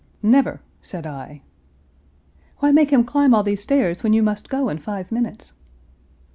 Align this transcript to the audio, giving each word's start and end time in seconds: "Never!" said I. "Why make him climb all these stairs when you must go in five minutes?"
"Never!" 0.23 0.61
said 0.81 1.05
I. 1.05 1.43
"Why 2.57 2.71
make 2.71 2.89
him 2.89 3.03
climb 3.03 3.35
all 3.35 3.43
these 3.43 3.61
stairs 3.61 4.01
when 4.01 4.13
you 4.13 4.23
must 4.23 4.49
go 4.49 4.67
in 4.67 4.79
five 4.79 5.11
minutes?" 5.11 5.53